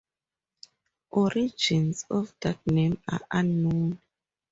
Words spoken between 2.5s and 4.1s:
name are unknown.